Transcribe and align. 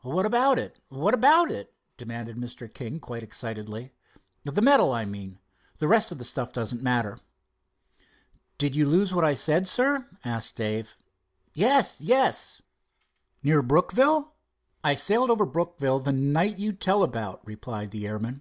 "What 0.00 0.24
about 0.24 0.58
it—what 0.58 1.12
about 1.12 1.50
it?" 1.50 1.74
demanded 1.98 2.38
Mr. 2.38 2.72
King 2.72 2.98
quite 3.00 3.22
excitedly. 3.22 3.92
"The 4.42 4.62
medal, 4.62 4.94
I 4.94 5.04
mean. 5.04 5.40
The 5.76 5.86
rest 5.86 6.10
of 6.10 6.16
the 6.16 6.24
stuff 6.24 6.54
doesn't 6.54 6.82
matter." 6.82 7.18
"Did 8.56 8.74
you 8.74 8.86
lose 8.88 9.12
what 9.12 9.24
I 9.26 9.34
said, 9.34 9.68
sir?" 9.68 10.08
asked 10.24 10.56
Dave. 10.56 10.96
"Yes, 11.52 12.00
yes!" 12.00 12.62
"Near 13.42 13.60
Brookville?" 13.62 14.36
"I 14.82 14.94
sailed 14.94 15.28
over 15.28 15.44
Brookville 15.44 16.00
the 16.00 16.12
night 16.12 16.56
you 16.58 16.72
tell 16.72 17.02
about," 17.02 17.46
replied 17.46 17.90
the 17.90 18.06
airman. 18.06 18.40